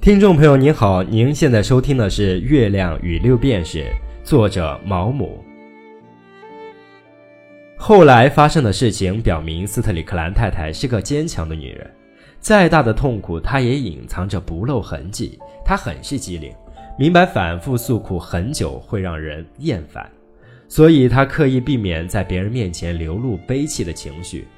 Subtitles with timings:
[0.00, 3.80] 听众朋友您好，您现在收听的是《月亮与六便士》，
[4.24, 5.44] 作者毛姆。
[7.76, 11.86] 后来发生的事情表明，斯特里克兰太太是个坚强的女人，
[12.38, 15.38] 再大的痛苦她也隐藏着不露痕迹。
[15.66, 16.50] 她很是机灵，
[16.98, 20.10] 明白反复诉苦很久会让人厌烦，
[20.66, 24.48] 所以她刻意避免在别人面前流露悲戚的情绪。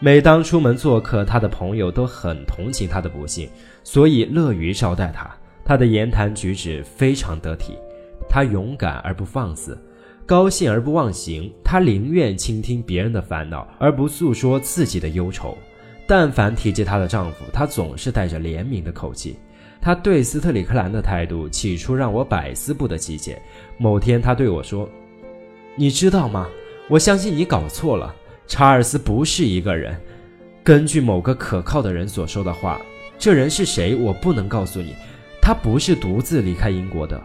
[0.00, 3.48] 每当出门做客，他的朋友都很同情他的不幸，
[3.82, 5.28] 所以乐于招待他。
[5.64, 7.74] 他的言谈举止非常得体，
[8.28, 9.76] 他勇敢而不放肆，
[10.24, 11.52] 高兴而不忘形。
[11.64, 15.58] 他宁愿倾听别人的烦恼，而不诉说自己的忧愁。
[16.06, 19.36] 但凡提及她的丈夫，她总是带着怜悯的口气。
[19.80, 23.42] 她对斯特里克兰的态度，起初让我百思不得其解。
[23.76, 24.88] 某天，她对我说
[25.76, 26.48] ：“你知道吗？
[26.88, 28.14] 我相信你搞错了。”
[28.48, 29.94] 查尔斯不是一个人，
[30.64, 32.80] 根据某个可靠的人所说的话，
[33.18, 33.94] 这人是谁？
[33.94, 34.94] 我不能告诉你，
[35.40, 37.20] 他不是独自离开英国的。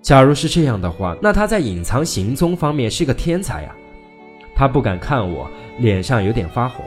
[0.00, 3.74] 假如是这样的话，那他在隐藏行踪方面是个天才啊！
[4.54, 6.84] 他不敢看我，脸上有点发红。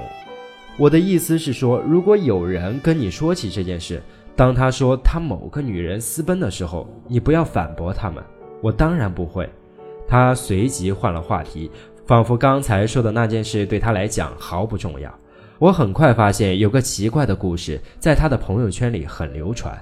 [0.77, 4.01] 我的意思是说，如果有人跟你说起这件事，
[4.33, 8.23] 当他说他某个女人私奔的时候，你不要反驳他们。
[8.61, 9.49] 我当然不会。
[10.07, 11.69] 他随即换了话题。
[12.05, 15.13] 仿佛刚才说的那件事对他来讲毫不重要。
[15.57, 19.75] 我很快发现有个奇怪的故事在他的朋友圈里很流传。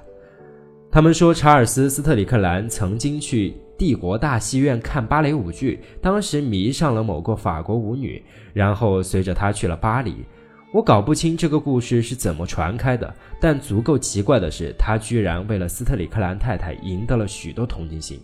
[0.91, 10.23] 他们说查尔斯·斯特里克兰曾经去帝国大戏院看芭蕾舞剧，当时迷上了某个法国舞女，然后随着她去了巴黎。
[10.71, 18.19] 我搞不清这个故事是怎么传开的，但足够奇怪的是，他居然为了斯特里克兰太太赢得了许多同情心，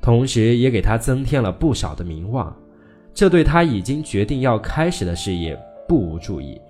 [0.00, 2.54] 同时也给他增添了不少的名望。
[3.14, 6.60] 这对他已经决定要开始的事业不无注意。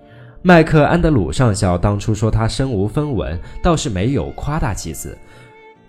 [0.41, 5.17] 麦克安德鲁上校当初说他身无分文，倒是没有夸大其词。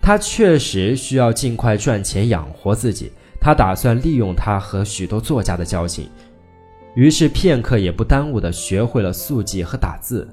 [0.01, 3.11] 他确实需要尽快赚钱养活自己。
[3.37, 6.09] 他打算利用他和许多作家的交情，
[6.95, 10.27] 于是片刻也不耽误地学会了速记和打字。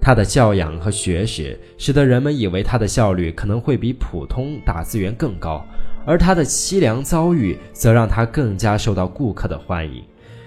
[0.00, 5.66] 他的教养和学识使得人们以为他的效率可能会比普通打字员更高。
[6.06, 10.04] 而他的凄凉遭遇则让他更加受到顾客的欢迎，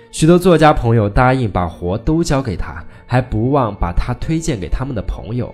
[0.09, 5.53] 许多作家朋友答应把活都交给他，还不忘把他推荐给他们的朋友。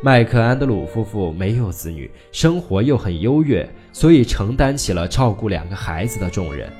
[0.00, 6.70] 麦克安德鲁夫妇没有子女，生活又很优越，所以承担起了照顾两个孩子的重任。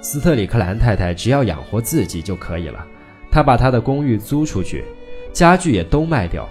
[0.00, 2.84] 斯特里克兰太太只要养活自己就可以了，
[3.30, 4.84] 她把她的公寓租出去，
[5.32, 6.48] 家具也都卖掉。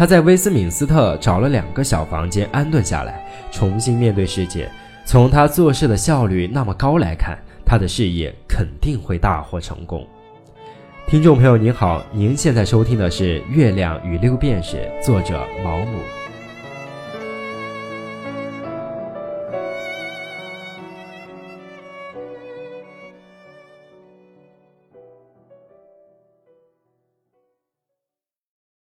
[0.00, 4.66] 他在威斯敏斯特找了两个小房间安顿下来，重新面对世界。
[5.04, 10.08] 从他做事的效率那么高来看，他的事业肯定会大获成功。
[11.06, 15.98] 听众朋友您好，您现在收听的是《月亮与六便士》，作者毛姆。